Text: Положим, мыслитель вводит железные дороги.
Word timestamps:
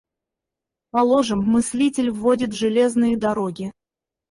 Положим, 0.89 1.43
мыслитель 1.43 2.09
вводит 2.09 2.53
железные 2.55 3.15
дороги. 3.17 3.71